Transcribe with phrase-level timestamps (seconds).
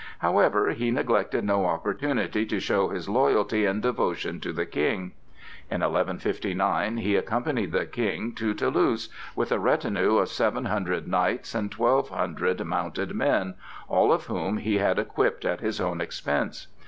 [0.17, 5.11] However, he neglected no opportunity to show his loyalty and devotion to the King.
[5.69, 11.53] In 1159 he accompanied the King to Toulouse, with a retinue of seven hundred knights
[11.53, 13.53] and twelve hundred mounted men,
[13.87, 16.65] all of whom he had equipped at his own expense.